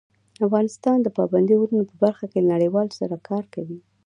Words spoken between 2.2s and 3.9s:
کې له نړیوالو سره کار کوي.